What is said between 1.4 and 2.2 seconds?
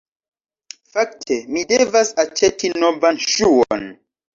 mi devas